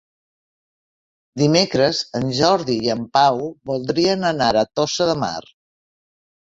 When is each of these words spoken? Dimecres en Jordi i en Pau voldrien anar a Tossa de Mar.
Dimecres 1.41 2.01
en 2.21 2.27
Jordi 2.39 2.79
i 2.89 2.93
en 2.97 3.05
Pau 3.21 3.41
voldrien 3.75 4.29
anar 4.35 4.53
a 4.59 4.69
Tossa 4.77 5.13
de 5.15 5.21
Mar. 5.25 5.41